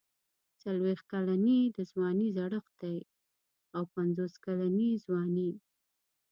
څلوېښت 0.61 1.05
کلني 1.11 1.59
د 1.75 1.77
ځوانۍ 1.91 2.29
زړښت 2.37 2.73
دی 2.83 2.97
او 3.75 3.83
پنځوس 3.95 4.33
کلني 4.45 4.91
ځواني. 5.05 5.49